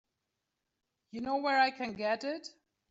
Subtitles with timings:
[1.11, 2.47] You know where I can get it?